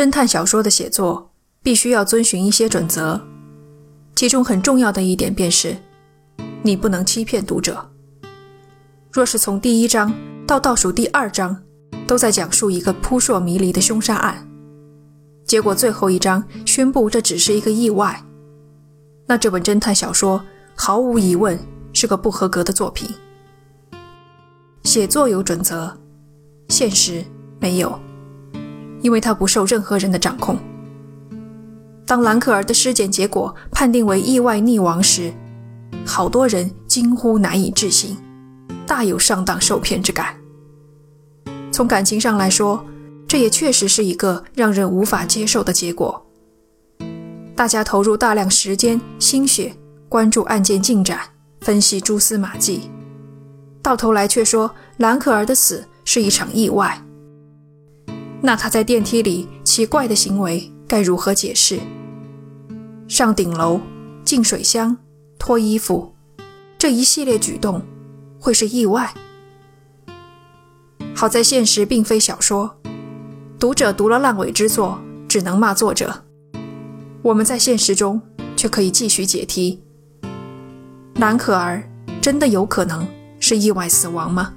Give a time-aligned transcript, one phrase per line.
[0.00, 1.30] 侦探小说的写作
[1.62, 3.20] 必须要遵循一些准则，
[4.16, 5.76] 其中很重要的一点便是，
[6.62, 7.86] 你不能欺骗读者。
[9.12, 10.10] 若是从第一章
[10.46, 11.54] 到倒数第二章
[12.06, 14.48] 都在讲述一个扑朔迷离的凶杀案，
[15.44, 18.24] 结果最后一章宣布这只是一个意外，
[19.26, 20.42] 那这本侦探小说
[20.74, 21.58] 毫无疑问
[21.92, 23.06] 是个不合格的作品。
[24.82, 25.94] 写作有准则，
[26.70, 27.22] 现实
[27.58, 28.00] 没有。
[29.00, 30.58] 因为他不受任何人的掌控。
[32.06, 35.32] 当兰可儿的尸检结果判定为意外溺亡时，
[36.04, 38.16] 好多人惊呼难以置信，
[38.86, 40.34] 大有上当受骗之感。
[41.70, 42.84] 从感情上来说，
[43.28, 46.26] 这也确实是一个让人无法接受的结果。
[47.54, 49.72] 大家投入大量时间心血，
[50.08, 51.20] 关注案件进展，
[51.60, 52.90] 分析蛛丝马迹，
[53.80, 57.00] 到头来却说兰可儿的死是一场意外。
[58.42, 61.78] 那他在电梯里奇怪的行为该如何解释？
[63.06, 63.80] 上顶楼、
[64.24, 64.96] 进水箱、
[65.38, 66.14] 脱衣服，
[66.78, 67.82] 这一系列举动
[68.38, 69.12] 会是意外？
[71.14, 72.78] 好在现实并非小说，
[73.58, 76.24] 读者读了烂尾之作，只能骂作者。
[77.20, 78.22] 我们在现实中
[78.56, 79.82] 却可以继续解题：
[81.16, 81.82] 蓝可儿
[82.22, 83.06] 真的有可能
[83.38, 84.54] 是意外死亡吗？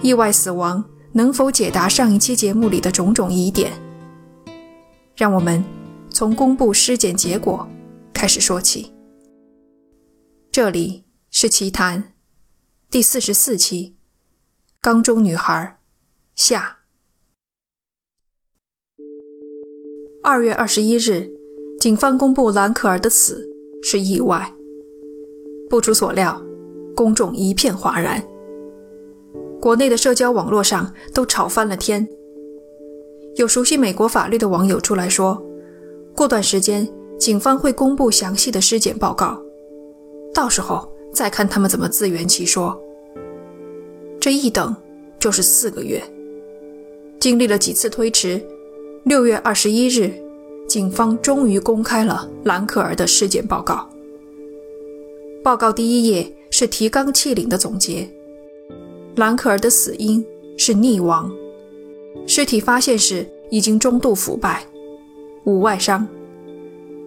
[0.00, 0.82] 意外死亡？
[1.12, 3.72] 能否解答上一期节目里的种种疑点？
[5.16, 5.64] 让我们
[6.10, 7.66] 从公布尸检结果
[8.12, 8.92] 开始说起。
[10.52, 12.12] 这里是奇谈
[12.90, 13.96] 第四十四期，
[14.80, 15.54] 《缸中女孩》
[16.34, 16.78] 下。
[20.22, 21.30] 二月二十一日，
[21.80, 23.48] 警方公布兰可儿的死
[23.82, 24.52] 是意外。
[25.70, 26.42] 不出所料，
[26.94, 28.22] 公众一片哗然。
[29.60, 32.06] 国内的社交网络上都吵翻了天。
[33.36, 35.40] 有熟悉美国法律的网友出来说，
[36.14, 39.40] 过段时间警方会公布详细的尸检报告，
[40.32, 42.80] 到时候再看他们怎么自圆其说。
[44.20, 44.74] 这一等
[45.18, 46.02] 就是四个月，
[47.20, 48.40] 经历了几次推迟，
[49.04, 50.12] 六月二十一日，
[50.68, 53.88] 警方终于公开了兰可儿的尸检报告。
[55.44, 58.08] 报告第一页是提纲挈领的总结。
[59.18, 60.24] 兰可儿的死因
[60.56, 61.28] 是溺亡，
[62.24, 64.64] 尸体发现时已经中度腐败，
[65.42, 66.06] 无外伤。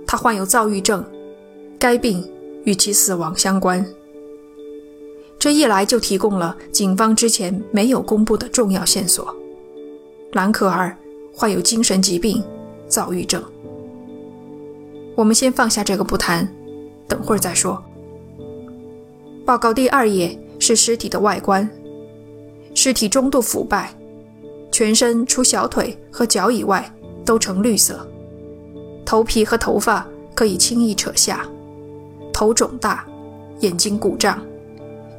[0.05, 1.05] 她患有躁郁症，
[1.79, 2.21] 该病
[2.65, 3.85] 与其死亡相关。
[5.39, 9.33] 这一来就提供了警方之前没有公布的重要线索：
[10.33, 10.97] 兰可儿
[11.33, 12.43] 患有精神疾病，
[12.89, 13.41] 躁郁症。
[15.15, 16.45] 我们先放下这个不谈，
[17.07, 17.81] 等会儿再说。
[19.45, 21.69] 报告第二页是尸体的外观。
[22.73, 23.93] 尸体中度腐败，
[24.71, 26.89] 全身除小腿和脚以外
[27.25, 28.07] 都呈绿色，
[29.05, 31.45] 头皮和头发可以轻易扯下，
[32.33, 33.05] 头肿大，
[33.59, 34.41] 眼睛鼓胀，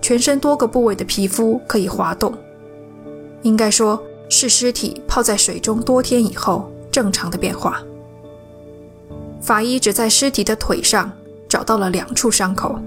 [0.01, 2.35] 全身多个部位的皮肤可以滑动，
[3.43, 7.83] 应该说是尸体泡在水中多天以后正常的变化。
[9.41, 11.13] 法医只在尸体的腿上
[11.49, 12.79] 找到了两处伤口，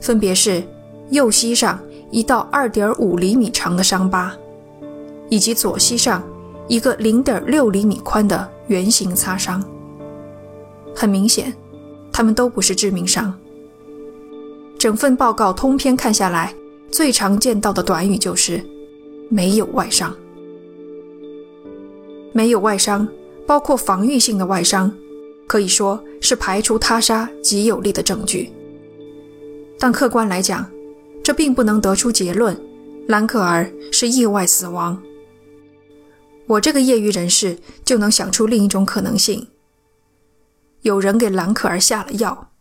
[0.00, 0.62] 分别是
[1.10, 1.78] 右膝上。
[2.14, 4.32] 一道二点五厘米长的伤疤，
[5.28, 6.22] 以及左膝上
[6.68, 9.60] 一个零点六厘米宽的圆形擦伤。
[10.94, 11.52] 很明显，
[12.12, 13.36] 他们都不是致命伤。
[14.78, 16.54] 整份报告通篇看下来，
[16.88, 18.64] 最常见到的短语就是
[19.28, 20.14] “没有外伤”。
[22.32, 23.08] 没有外伤，
[23.44, 24.92] 包括防御性的外伤，
[25.48, 28.52] 可以说是排除他杀极有力的证据。
[29.80, 30.64] 但客观来讲，
[31.24, 32.54] 这并不能得出结论，
[33.08, 35.02] 兰可儿是意外死亡。
[36.46, 39.46] 我这个业余人士就能想出另一种可能性：
[40.82, 42.52] 有人给兰可儿下了药，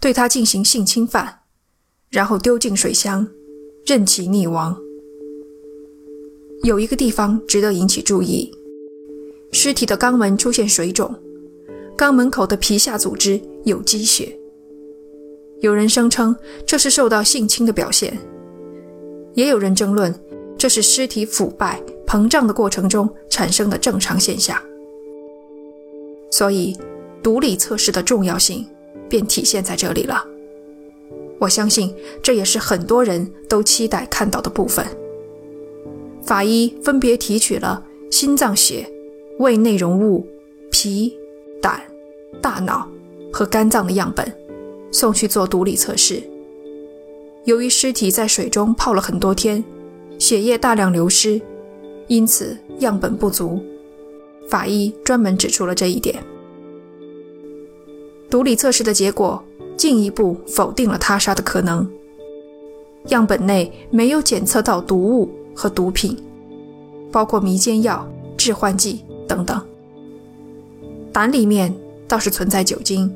[0.00, 1.42] 对她进行性侵犯，
[2.10, 3.28] 然后丢进水箱，
[3.86, 4.76] 任其溺亡。
[6.64, 8.52] 有一个地方值得引起注意：
[9.52, 11.14] 尸体的肛门出现水肿，
[11.96, 14.36] 肛门口的皮下组织有积血。
[15.60, 16.34] 有人声称
[16.64, 18.16] 这是受到性侵的表现，
[19.34, 20.14] 也有人争论
[20.56, 24.56] 这是尸体腐败膨胀的过程中产生的正常现象。
[26.30, 26.76] 所以，
[27.22, 28.64] 毒理测试的重要性
[29.08, 30.24] 便体现在这里了。
[31.40, 34.86] 我相信这也是很多人都期待看到的部分。
[36.22, 38.88] 法医分别提取了心脏血、
[39.38, 40.26] 胃内容物、
[40.70, 41.16] 脾、
[41.62, 41.80] 胆、
[42.40, 42.86] 大脑
[43.32, 44.37] 和肝脏的样本。
[44.90, 46.22] 送去做毒理测试。
[47.44, 49.64] 由于尸体在水中泡了很多天，
[50.18, 51.40] 血液大量流失，
[52.06, 53.58] 因此样本不足。
[54.48, 56.22] 法医专门指出了这一点。
[58.30, 59.42] 毒理测试的结果
[59.76, 61.88] 进一步否定了他杀的可能。
[63.08, 66.16] 样本内没有检测到毒物和毒品，
[67.10, 68.06] 包括迷奸药、
[68.36, 69.58] 致幻剂等等。
[71.10, 71.74] 胆里面
[72.06, 73.10] 倒是存在酒精，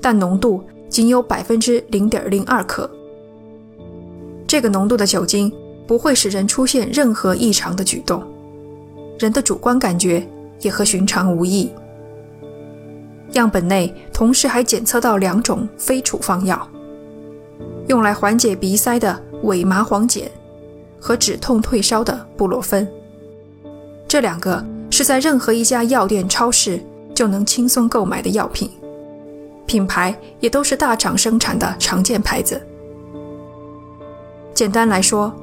[0.00, 2.90] 但浓度仅有百分之零点零二克。
[4.46, 5.52] 这个浓度的酒精
[5.86, 8.22] 不会使人出现任何异常的举动，
[9.18, 10.26] 人的主观感觉
[10.60, 11.70] 也和寻常无异。
[13.32, 16.68] 样本内同时还检测到两种非处方药，
[17.88, 20.22] 用来缓解鼻塞的伪麻黄碱
[21.00, 22.88] 和止痛退烧的布洛芬。
[24.06, 26.80] 这两个是在任何一家药店、超市
[27.12, 28.70] 就能轻松购买的药品，
[29.66, 32.60] 品牌也都是大厂生产的常见牌子。
[34.52, 35.34] 简单来说，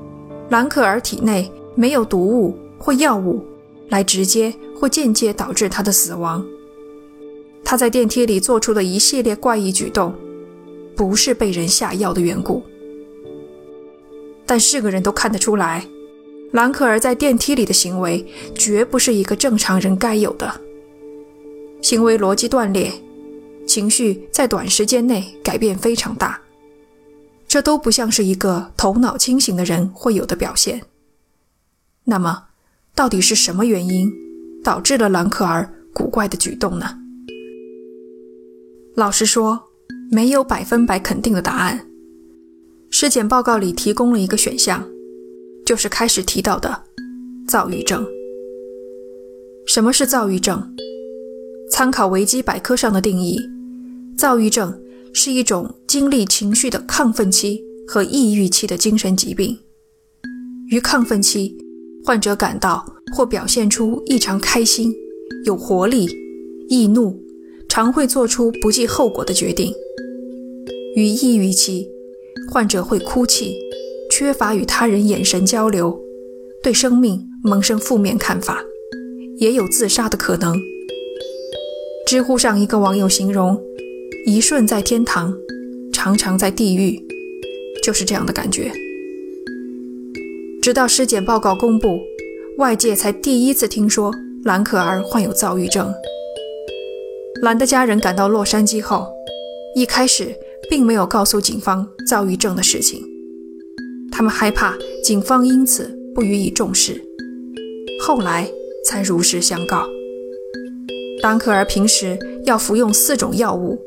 [0.50, 3.45] 兰可儿体内没有毒物或药物
[3.89, 6.45] 来直接或间接导致他的死亡。
[7.63, 10.13] 他在电梯里做出的一系列怪异举动，
[10.95, 12.63] 不是被人下药的缘故。
[14.45, 15.85] 但是个人都看得出来，
[16.51, 18.25] 兰可儿在电梯里的行为
[18.56, 20.51] 绝不是一个正常人该有的。
[21.81, 22.91] 行为逻辑断裂，
[23.71, 26.38] 情绪在短时间内改变非常大。
[27.47, 30.81] 这都不像是一个头脑清醒的人会有的表现。
[32.03, 32.47] 那么，
[32.94, 34.12] 到底是什么原因
[34.62, 36.97] 导致了兰可儿古怪的举动呢？
[38.95, 39.63] 老实说，
[40.12, 41.88] 没有百分百肯定的答案。
[42.89, 44.85] 尸检报告里提供了一个选项，
[45.65, 46.83] 就是开始提到的
[47.47, 48.06] 躁郁症。
[49.65, 50.75] 什么是躁郁症？
[51.71, 53.39] 参考维基百科上的定义，
[54.18, 54.78] 躁郁症。
[55.13, 59.58] 是一种经历情绪的亢奋期和抑郁期的精神疾病。
[60.69, 61.54] 于亢奋期，
[62.06, 64.94] 患者感到或表现出异常开心、
[65.44, 66.06] 有活力；
[66.69, 67.22] 易怒，
[67.68, 69.74] 常会做出不计后果的决定。
[70.96, 71.90] 于抑郁期，
[72.50, 73.54] 患者会哭泣，
[74.10, 76.00] 缺乏与他人眼神交流，
[76.64, 78.64] 对生命萌生负面看法，
[79.40, 80.57] 也有自杀的可能。
[82.07, 83.62] 知乎上一个网友形容。
[84.23, 85.33] 一瞬在天堂，
[85.91, 87.01] 常常在地狱，
[87.83, 88.71] 就是这样的感觉。
[90.62, 92.00] 直到尸检报告公布，
[92.57, 94.13] 外界才第一次听说
[94.44, 95.91] 兰可儿患有躁郁症。
[97.41, 99.07] 兰的家人赶到洛杉矶后，
[99.75, 100.35] 一开始
[100.69, 103.03] 并没有告诉警方躁郁症的事情，
[104.12, 107.01] 他们害怕警方因此不予以重视。
[108.06, 108.47] 后来
[108.85, 109.88] 才如实相告，
[111.23, 113.79] 兰可儿平时要服用四种药物。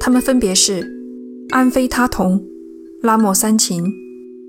[0.00, 0.90] 它们分别是
[1.50, 2.42] 安非他酮、
[3.02, 3.84] 拉莫三嗪、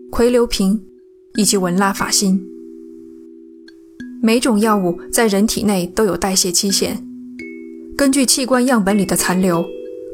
[0.09, 0.81] 喹硫平
[1.35, 2.41] 以及文拉法辛。
[4.21, 7.05] 每种药物在人体内都有代谢期限，
[7.97, 9.65] 根据器官样本里的残留，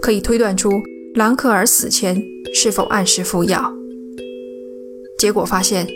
[0.01, 0.71] 可以推断出
[1.13, 2.19] 兰克尔死前
[2.55, 3.71] 是否按时服药。
[5.19, 5.87] 结果发现，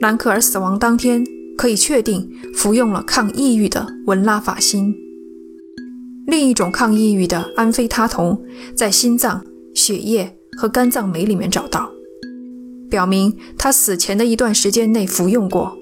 [0.00, 1.24] 兰克尔死亡当天
[1.56, 4.94] 可以确定服用了抗抑郁的文拉法辛。
[6.28, 8.38] 另一种抗抑郁的安非他酮，
[8.76, 9.42] 在心脏、
[9.74, 11.90] 血液和肝脏酶里面找到，
[12.90, 15.74] 表明他死前的一段时间内服用过，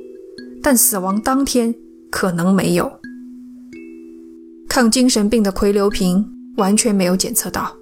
[0.63, 1.75] 但死亡当天
[2.13, 2.93] 可能没有。
[4.69, 6.25] 抗精神病的喹硫平
[6.59, 7.77] 完全没有检测到，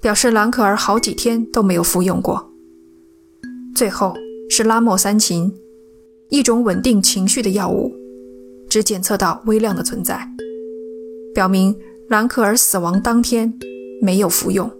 [0.00, 2.50] 表示兰可儿好几天都没有服用过。
[3.74, 4.16] 最后
[4.48, 5.52] 是拉莫三嗪，
[6.30, 7.92] 一种稳定情绪的药物，
[8.70, 10.26] 只检测到微量的存在。
[11.36, 11.76] 表明
[12.08, 13.52] 兰可儿死亡当天
[14.00, 14.70] 没有服用。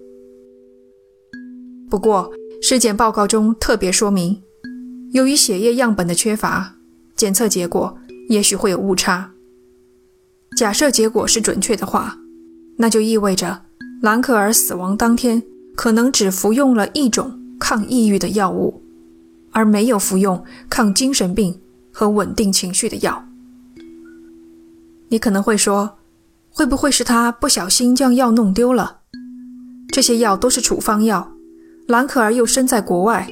[1.90, 2.32] 不过，
[2.62, 4.42] 尸检报告中特别说明，
[5.12, 6.76] 由于血液样本的缺乏，
[7.14, 7.98] 检测结果
[8.30, 9.32] 也许会有误差。
[10.56, 12.16] 假设结果是准确的话，
[12.78, 13.64] 那就意味着
[14.00, 15.42] 兰可儿死亡当天
[15.75, 18.82] 可能只服用了一种抗抑郁的药物，
[19.50, 21.60] 而没有服用抗精神病
[21.92, 23.22] 和稳定情绪的药。
[25.08, 25.95] 你可能会说。
[26.56, 29.00] 会不会是他不小心将药弄丢了？
[29.92, 31.30] 这些药都是处方药，
[31.86, 33.28] 兰可儿又身在国外，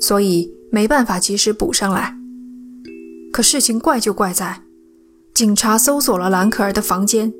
[0.00, 2.16] 所以没办法及时补上来。
[3.32, 4.62] 可事情怪就怪在，
[5.32, 7.32] 警察搜索了兰可儿的房间，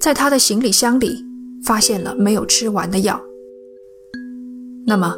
[0.00, 1.24] 在他的行李箱里
[1.62, 3.22] 发现了没有吃完的药。
[4.84, 5.16] 那么，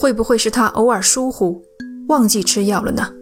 [0.00, 1.62] 会不会是他偶尔疏忽，
[2.08, 3.12] 忘记吃药了呢？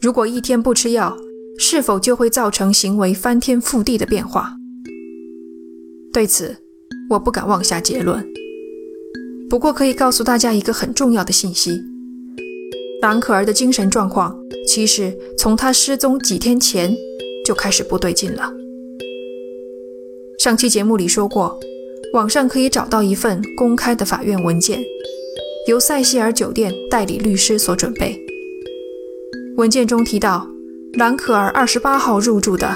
[0.00, 1.14] 如果一天不吃药，
[1.62, 4.56] 是否就会造成行为翻天覆地的变化？
[6.10, 6.56] 对此，
[7.10, 8.26] 我不敢妄下结论。
[9.50, 11.78] 不过可以告诉大家一个很重要的信息：
[13.02, 14.34] 兰可儿的精神状况
[14.66, 16.96] 其实从她失踪几天前
[17.44, 18.50] 就开始不对劲了。
[20.38, 21.60] 上期节目里说过，
[22.14, 24.82] 网上可以找到一份公开的法院文件，
[25.68, 28.18] 由塞西尔酒店代理律师所准备。
[29.58, 30.49] 文件中提到，
[30.94, 32.68] 兰可儿二十八号入住的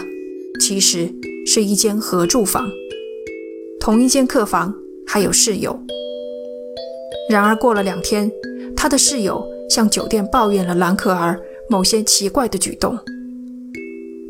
[0.61, 1.13] 其实
[1.47, 2.71] 是一间合住房，
[3.81, 4.73] 同一间客房
[5.05, 5.79] 还有室友。
[7.29, 8.31] 然而过了两天，
[8.77, 12.97] 他的室友向酒店抱怨了兰可儿某些奇怪的举动，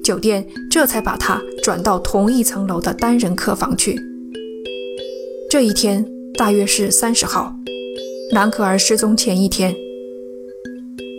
[0.02, 4.00] 酒店这才把他转到同一层楼的单人客房去。
[5.50, 6.04] 这一天
[6.38, 7.54] 大约是三十号，
[8.32, 9.74] 兰可儿失踪前一天。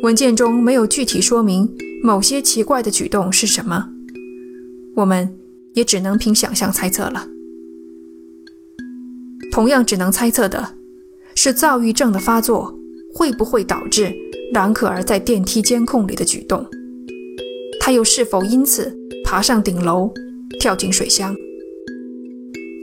[0.05, 1.67] 文件中没有具体说明
[2.03, 3.89] 某些奇怪的举动是什么，
[4.97, 5.35] 我们
[5.73, 7.27] 也只能凭想象猜测了。
[9.51, 10.75] 同样只能猜测的
[11.33, 12.77] 是，躁郁症的发作
[13.15, 14.13] 会不会导致
[14.53, 16.63] 兰可儿在电梯监控里的举动？
[17.79, 20.13] 他又是否因此爬上顶楼，
[20.59, 21.35] 跳进水箱？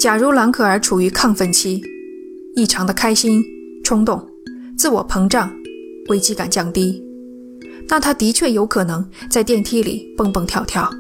[0.01, 1.81] 假如兰可儿处于亢奋期，
[2.57, 3.45] 异常的开心、
[3.85, 4.29] 冲动、
[4.77, 5.55] 自我膨胀，
[6.09, 7.01] 危机感降低。
[7.93, 10.91] 那他的确有可能在电梯里蹦蹦跳跳，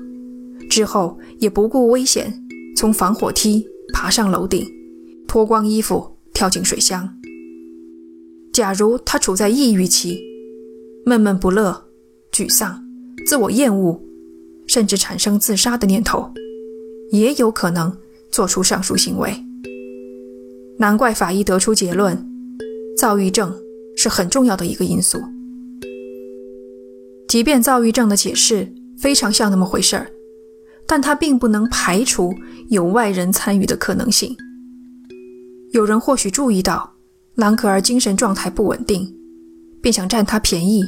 [0.68, 2.30] 之后也不顾危险，
[2.76, 4.66] 从防火梯爬上楼顶，
[5.26, 7.08] 脱光衣服跳进水箱。
[8.52, 10.20] 假如他处在抑郁期，
[11.06, 11.82] 闷闷不乐、
[12.30, 12.84] 沮丧、
[13.26, 13.98] 自我厌恶，
[14.66, 16.30] 甚至产生自杀的念头，
[17.10, 17.96] 也有可能
[18.30, 19.34] 做出上述行为。
[20.76, 22.22] 难怪法医得出结论：
[22.98, 23.50] 躁郁症
[23.96, 25.18] 是很重要的一个因素。
[27.32, 30.06] 即便躁郁症的解释非常像那么回事儿，
[30.86, 32.30] 但它并不能排除
[32.68, 34.36] 有外人参与的可能性。
[35.70, 36.92] 有人或许注意到
[37.36, 39.10] 兰可儿精神状态不稳定，
[39.80, 40.84] 便想占她便宜，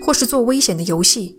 [0.00, 1.36] 或是做危险的游戏，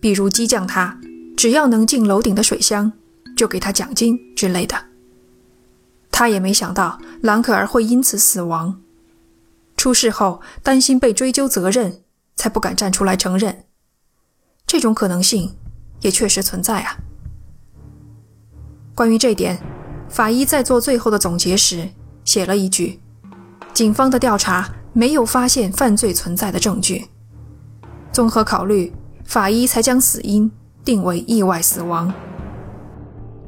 [0.00, 0.98] 比如激将她，
[1.36, 2.90] 只要能进楼顶的水箱，
[3.36, 4.74] 就给她奖金之类的。
[6.10, 8.80] 他也没想到兰可儿会因此死亡。
[9.76, 12.00] 出事后担心被追究责任。
[12.36, 13.64] 才不敢站出来承认，
[14.66, 15.54] 这种可能性
[16.00, 16.96] 也确实存在啊。
[18.94, 19.58] 关于这点，
[20.08, 21.88] 法医在做最后的总结时
[22.24, 23.00] 写了一句
[23.74, 27.06] ：“警方的调查没有发现犯罪存在的证据。”
[28.12, 28.92] 综合考虑，
[29.24, 30.50] 法医才将死因
[30.84, 32.12] 定为意外死亡。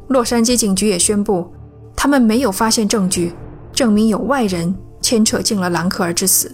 [0.08, 1.52] 洛杉矶警局也宣布，
[1.94, 3.32] 他们没有发现证据
[3.72, 6.52] 证明有外人牵扯进了兰克尔之死。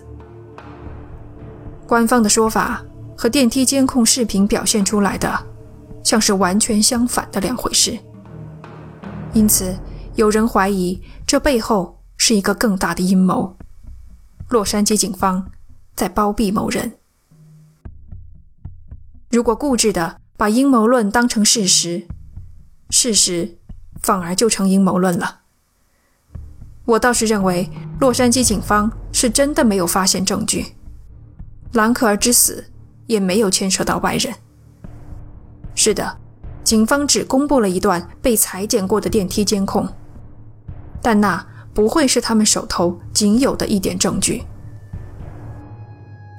[1.92, 2.82] 官方的说法
[3.14, 5.30] 和电梯监控视频表现出来的，
[6.02, 7.98] 像是完全相反的两回事。
[9.34, 9.76] 因此，
[10.14, 13.54] 有人怀疑这背后是一个更大的阴谋。
[14.48, 15.46] 洛杉矶警方
[15.94, 16.90] 在包庇某人。
[19.28, 22.06] 如果固执的把阴谋论当成事实，
[22.88, 23.58] 事实
[24.02, 25.40] 反而就成阴谋论了。
[26.86, 27.68] 我倒是认为，
[28.00, 30.74] 洛杉矶警方是真的没有发现证据。
[31.72, 32.64] 兰可儿之死
[33.06, 34.32] 也没有牵涉到外人。
[35.74, 36.18] 是的，
[36.62, 39.88] 警方只公布了一段被裁剪过的电梯监控，
[41.00, 44.42] 但那不会是他们手头仅有的一点证据。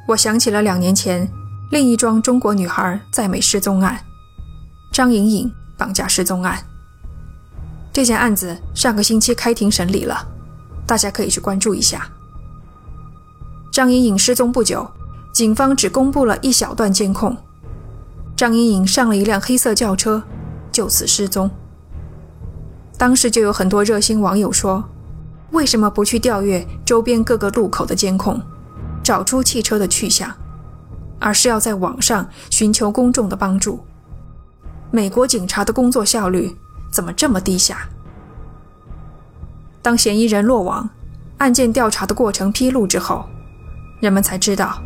[0.07, 1.27] 我想起了两年前
[1.71, 3.99] 另一桩中国女孩在美失踪案——
[4.93, 6.63] 张颖颖绑架失踪案。
[7.91, 10.27] 这件案子上个星期开庭审理了，
[10.85, 12.07] 大家可以去关注一下。
[13.71, 14.87] 张颖颖失踪不久。
[15.33, 17.35] 警方只公布了一小段监控，
[18.35, 20.21] 张莹莹上了一辆黑色轿车，
[20.71, 21.49] 就此失踪。
[22.99, 24.83] 当时就有很多热心网友说
[25.49, 28.39] ：“为什么不去调阅周边各个路口的监控，
[29.03, 30.31] 找出汽车的去向，
[31.19, 33.83] 而是要在网上寻求公众的帮助？
[34.91, 36.55] 美国警察的工作效率
[36.91, 37.89] 怎么这么低下？”
[39.81, 40.87] 当嫌疑人落网，
[41.39, 43.25] 案件调查的过程披露之后，
[43.99, 44.79] 人们才知道。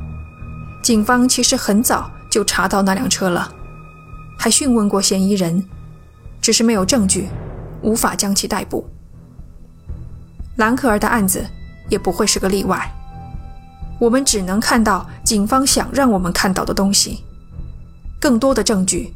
[0.88, 3.54] 警方其实很早就查到那辆车了，
[4.40, 5.62] 还讯问过嫌疑人，
[6.42, 7.28] 只是没有证据，
[7.82, 8.90] 无法将其逮捕。
[10.56, 11.46] 兰可儿的案子
[11.90, 12.90] 也不会是个例外，
[14.00, 17.22] 我们只能看到警方想让我们看到的东西，
[18.18, 19.14] 更多的证据，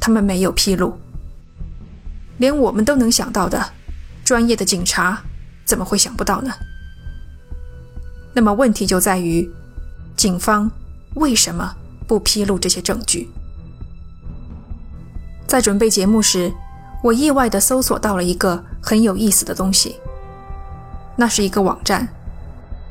[0.00, 0.98] 他们没有披露。
[2.38, 3.62] 连我们都能想到的，
[4.24, 5.20] 专业的警察
[5.66, 6.50] 怎么会想不到呢？
[8.32, 9.46] 那么问题就在于，
[10.16, 10.70] 警方。
[11.14, 11.74] 为什么
[12.06, 13.28] 不披露这些证据？
[15.46, 16.52] 在准备节目时，
[17.02, 19.96] 我意外地搜索到了一个很有意思的东西。
[21.16, 22.08] 那是一个网站，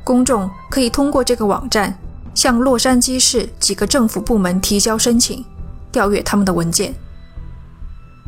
[0.04, 1.98] 公众可以通过这个网站
[2.34, 5.44] 向洛杉矶市几个政府部门提交申请，
[5.90, 6.94] 调阅他们的文件。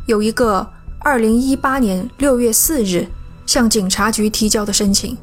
[0.07, 0.67] 有一个
[1.03, 3.07] 2018年6月4日
[3.45, 5.15] 向警察局提交的申请，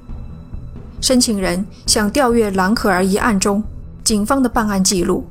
[1.00, 3.62] 申请人想调阅兰可儿一案中
[4.10, 5.24] 警方的办案记录，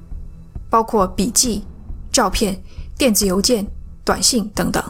[0.69, 1.65] 包括笔记、
[2.13, 2.57] 照片、
[2.97, 3.67] 电子邮件、
[4.05, 4.81] 短信等等。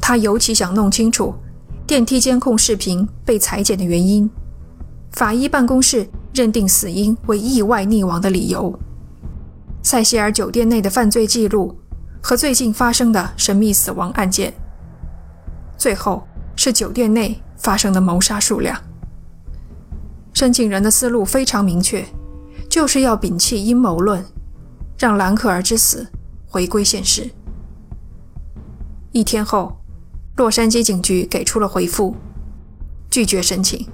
[0.00, 1.34] 他尤其想弄清楚
[1.84, 4.30] 电梯监控视频被裁剪的原因，
[5.10, 8.78] 法医办公室认定死因为意外溺亡的理由，
[9.82, 11.76] 塞西尔酒店内的犯罪记录
[12.22, 14.54] 和最近发生的神秘死亡案件，
[15.76, 16.22] 最后
[16.54, 18.80] 是酒店内发生的谋杀数量。
[20.32, 22.06] 申请人的思路非常明确，
[22.78, 24.24] 就是要摒弃阴谋论，
[24.96, 26.06] 让兰克尔之死
[26.46, 27.28] 回归现实。
[29.10, 29.76] 一天后。
[30.36, 32.14] 洛杉矶警局给出了回复，
[33.10, 33.84] 拒绝申请。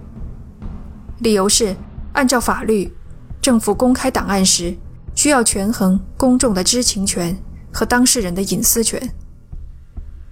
[1.21, 1.75] 理由是，
[2.13, 2.93] 按照法律，
[3.41, 4.77] 政府公开档案时
[5.15, 7.35] 需要权衡公众的知情权
[7.73, 9.01] 和当事人的隐私权。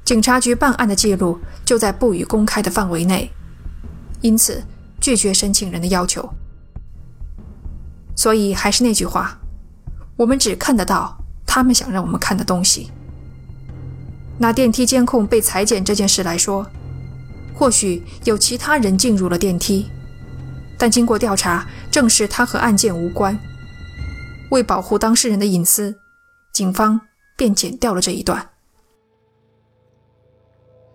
[0.05, 3.31] 警察局办案的记录就在不予公开的范围内，
[4.21, 4.63] 因此
[5.01, 6.29] 拒绝申请人的要求。
[8.23, 9.37] 所以还是那句话，
[10.17, 12.93] 我们只看得到他们想让我们看的东西。
[14.39, 16.65] 拿电梯监控被裁剪这件事来说，
[17.53, 19.91] 或许有其他人进入了电梯，
[20.79, 23.37] 但经过调查，证实他和案件无关。
[24.53, 25.93] 为保护当事人的隐私，
[26.53, 27.01] 警方
[27.37, 28.51] 便剪掉了这一段。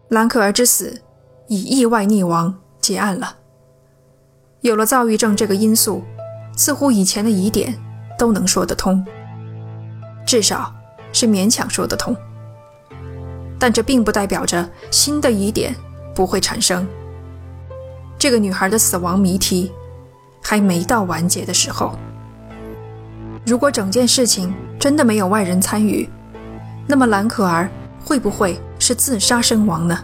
[0.08, 1.02] 兰可儿之死
[1.50, 3.36] 以意外溺亡结案了。
[4.62, 6.06] 有了躁郁症这个因素，
[6.58, 7.74] 似乎以前的疑点
[8.18, 9.06] 都能说得通，
[10.26, 10.74] 至少
[11.14, 12.14] 是勉强说得通。
[13.60, 15.74] 但这并不代表着新的疑点
[16.14, 16.86] 不会产生。
[18.18, 19.72] 这个女孩的死亡谜题
[20.42, 21.98] 还没到完结的时候。
[23.46, 26.10] 如果整件事情真的没有外人参与，
[26.88, 27.70] 那么蓝可儿
[28.04, 30.04] 会不会是自杀身亡呢？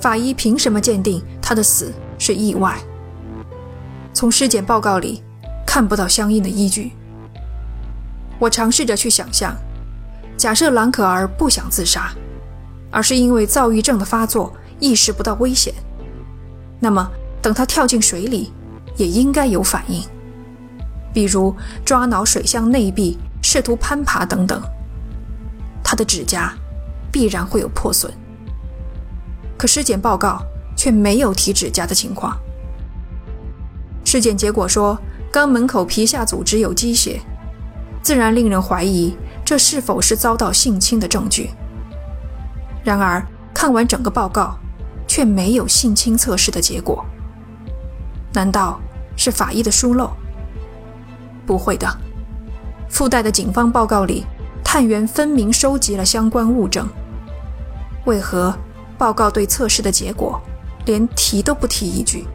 [0.00, 2.78] 法医凭什么鉴定她的死是意外？
[4.20, 5.22] 从尸检报告里
[5.66, 6.92] 看不到相应的依据。
[8.38, 9.56] 我尝试着去想象。
[10.36, 12.12] 假设兰可儿不想自杀，
[12.90, 15.72] 而是因为躁郁症的发作意识不到危险，
[16.78, 18.52] 那么等她跳进水里，
[18.94, 20.04] 也应该有反应，
[21.14, 24.62] 比如抓挠水箱内壁、试图攀爬等等。
[25.82, 26.52] 她的指甲
[27.10, 28.12] 必然会有破损，
[29.56, 30.42] 可尸检报告
[30.76, 32.38] 却没有提指甲的情况。
[34.10, 34.98] 尸检结果说
[35.32, 37.20] 肛门口皮下组织有积血，
[38.02, 39.16] 自然令人怀疑。
[39.44, 41.50] 这是否是遭到性侵的证据？
[42.82, 44.58] 然而，看完整个报告，
[45.06, 47.04] 却没有性侵测试的结果。
[48.32, 48.80] 难道
[49.16, 50.10] 是法医的疏漏？
[51.46, 51.86] 不会的，
[52.88, 54.26] 附带的警方报告里，
[54.64, 56.84] 探员分明收集了相关物证。
[58.06, 58.52] 为何
[58.98, 60.40] 报告对测试的结果
[60.86, 62.26] 连提都不提一句？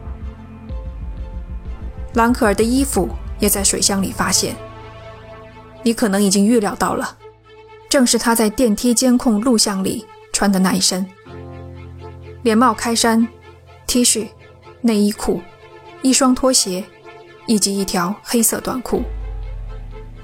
[2.16, 4.56] 兰可儿的衣服也在水箱里发现。
[5.82, 7.16] 你可能已经预料到了，
[7.88, 11.06] 正是他在电梯监控录像里穿的那一身
[12.42, 13.28] 连帽开衫、
[13.86, 14.28] T 恤、
[14.80, 15.42] 内衣裤、
[16.00, 16.82] 一双拖鞋
[17.46, 19.02] 以及一条黑色短裤。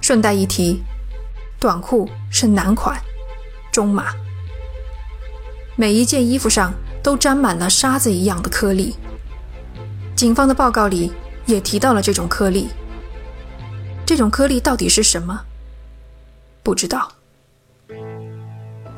[0.00, 0.82] 顺带一提，
[1.60, 2.98] 短裤是男款，
[3.70, 4.06] 中码。
[5.76, 8.96] 每一件衣服上都沾满了沙子一样的颗粒。
[10.16, 11.12] 警方的报告里
[11.46, 12.68] 也提到了这种颗粒。
[14.04, 15.40] 这种颗粒到底是什么？
[16.62, 17.10] 不知道。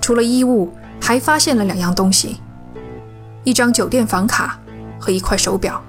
[0.00, 2.40] 除了衣物，还发现了两样东西：
[3.44, 4.58] 一张酒店房卡
[5.00, 5.82] 和一块手表，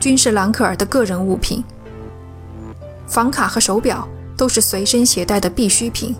[0.00, 1.62] 均是兰克尔的个人物品。
[3.06, 6.14] 房卡和手表都是随身携带的必需品，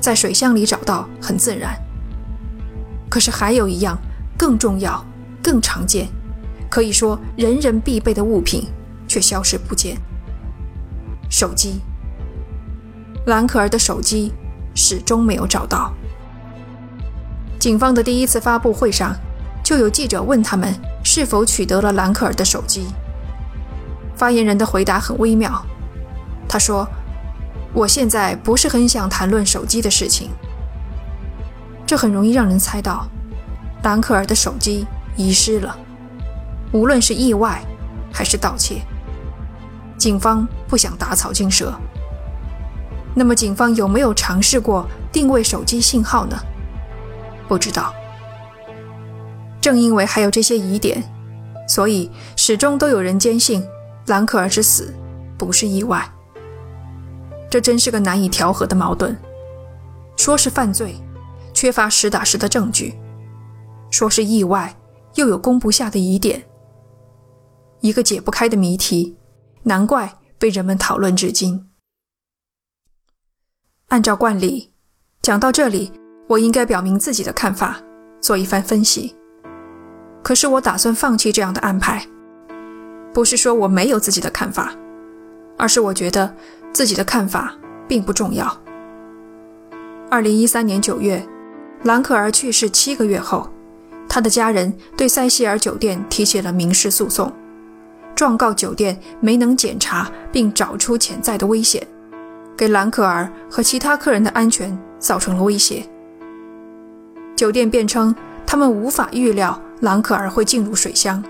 [0.00, 1.74] 在水箱里找到很自然。
[3.08, 3.96] 可是还有一样
[4.36, 5.04] 更重要、
[5.42, 6.08] 更常见，
[6.70, 8.66] 可以说人人必备的物品，
[9.06, 9.96] 却消失不见——
[11.30, 11.80] 手机。
[13.26, 14.32] 兰可儿的手机
[14.74, 15.92] 始终没有找到。
[17.58, 19.16] 警方的第一次发布会上，
[19.62, 22.86] 就有记者问他们是否取得了兰可儿的手机。
[24.14, 25.64] 发言人的回答很微妙，
[26.46, 26.86] 他说
[27.72, 30.30] ：“我现在不是很想谈论手机的事情。”
[31.86, 33.08] 这很容易让人猜到，
[33.82, 35.76] 兰可儿的手机遗失了，
[36.74, 37.64] 无论是意外
[38.12, 38.82] 还是盗窃，
[39.96, 41.72] 警方不想打草惊蛇。
[43.14, 46.36] 那么，警方有没有尝试过定位手机信号呢？
[47.46, 47.94] 不知道。
[49.60, 51.00] 正因为还有这些疑点，
[51.68, 53.64] 所以始终都有人坚信
[54.06, 54.92] 兰可儿之死
[55.38, 56.04] 不是意外。
[57.48, 59.16] 这真是个难以调和的矛盾。
[60.16, 60.96] 说是犯罪，
[61.52, 62.98] 缺乏实打实的证据，
[63.92, 64.74] 说是意外，
[65.14, 66.42] 又有攻不下的疑点，
[67.84, 69.14] 一个解不开的谜题，
[69.64, 71.68] 难怪被人们讨论至今。
[73.88, 74.72] 按照惯例，
[75.20, 75.92] 讲到这里，
[76.26, 77.78] 我应该表明自己的看法，
[78.22, 79.14] 做一番分析。
[80.22, 82.08] 可是我打算放弃这样的安排，
[83.12, 84.74] 不是说我没有自己的看法，
[85.58, 86.34] 而是我觉得
[86.72, 87.54] 自己的看法
[87.86, 88.50] 并不重要。
[90.10, 91.22] 二零一三年九月，
[91.82, 93.46] 兰可儿去世七个月后，
[94.08, 97.30] 他的家人对塞西尔酒店提起了民事诉讼，
[98.14, 101.86] 状告酒店没能检查并找出潜在的危险。
[102.56, 105.84] 给兰可儿和其他客人的安全造成了威胁。
[107.34, 108.14] 酒店辩称，
[108.46, 111.22] 他们无法预料兰可儿会进入水箱，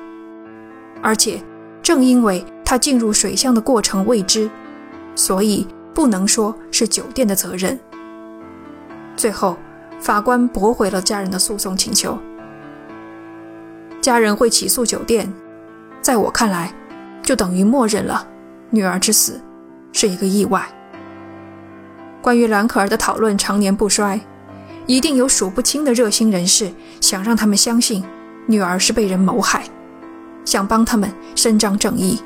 [1.00, 1.42] 而且
[1.82, 4.50] 正因为他进入水箱的过程未知，
[5.14, 7.80] 所以不能说是酒店的责任。
[9.16, 9.56] 最后，
[9.98, 12.18] 法官驳回了家人的诉讼请求。
[14.02, 15.32] 家人会起诉酒店，
[16.04, 16.70] 在我看来，
[17.22, 18.28] 就等于默认了
[18.68, 19.40] 女儿之死
[19.90, 20.62] 是一个意外。
[22.20, 24.20] 关于兰可儿的讨论常年不衰，
[24.84, 28.04] 一定有数不清的热心人士想让他们相信
[28.44, 29.64] 女儿是被人谋害，
[30.44, 32.20] 想帮他们伸张正义。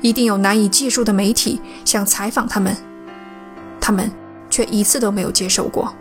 [0.00, 2.76] 一定有难以计数的媒体想采访他们，
[3.80, 4.10] 他们
[4.50, 5.94] 却一次都没有接受过。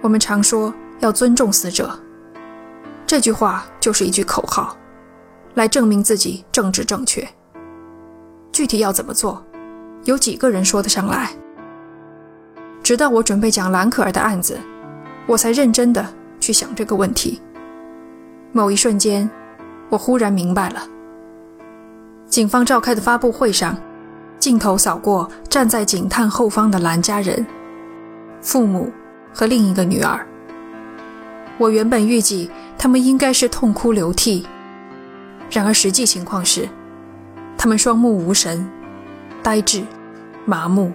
[0.00, 1.96] 我们常说要尊重死者，
[3.06, 4.76] 这句话就是一句口号，
[5.54, 7.26] 来证明自己政治正确。
[8.52, 9.44] 具体要怎么做？
[10.04, 11.30] 有几个人说得上来？
[12.82, 14.58] 直到我准备讲兰可儿的案子，
[15.26, 16.04] 我才认真的
[16.40, 17.40] 去想这个问题。
[18.50, 19.30] 某一瞬间，
[19.88, 20.82] 我忽然明白了。
[22.26, 23.76] 警方召开的发布会上，
[24.38, 27.46] 镜头扫过站在警探后方的兰家人、
[28.40, 28.90] 父母
[29.32, 30.26] 和另一个女儿。
[31.58, 34.46] 我原本预计他们应该是痛哭流涕，
[35.50, 36.68] 然而实际情况是，
[37.56, 38.68] 他们双目无神。
[39.42, 39.82] 呆滞、
[40.44, 40.92] 麻木。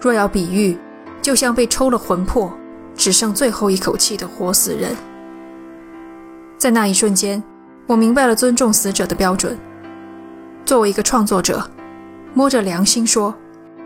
[0.00, 0.76] 若要比喻，
[1.20, 2.52] 就像被抽了魂魄、
[2.96, 4.96] 只剩最后一口气的活死人。
[6.58, 7.40] 在那一瞬间，
[7.86, 9.56] 我明白了尊重死者的标准。
[10.64, 11.64] 作为一个创作者，
[12.34, 13.32] 摸着良心说，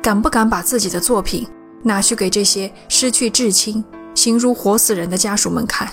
[0.03, 1.47] 敢不敢把自己的作品
[1.83, 3.85] 拿去给这些失去至亲、
[4.17, 5.89] 形如活死人的家属们看？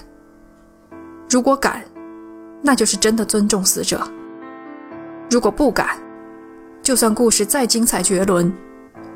[1.29, 1.83] 如果敢，
[2.61, 3.99] 那就是真的尊重死者；
[5.29, 5.99] 如果不敢，
[6.81, 8.51] 就算故事再精彩绝伦，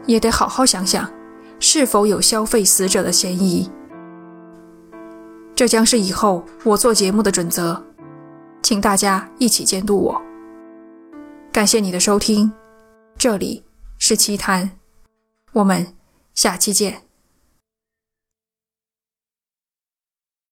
[0.06, 1.10] 也得好好想想，
[1.58, 3.72] 是否有消费死者的嫌疑。
[5.56, 7.82] 这将是以后我做节目的准则，
[8.62, 10.22] 请大家一起监督我。
[11.52, 12.52] 感谢你的收听，
[13.18, 13.64] 这里
[13.98, 14.70] 是奇谈，
[15.54, 15.88] 我们
[16.36, 17.07] 下期见。